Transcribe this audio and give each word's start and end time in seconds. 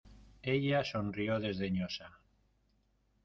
ella 0.53 0.83
sonrió 0.83 1.37
desdeñosa: 1.39 2.11